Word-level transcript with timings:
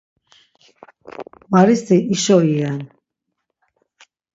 Varisi 1.51 1.97
hişo 2.09 2.37
iyen. 2.51 2.79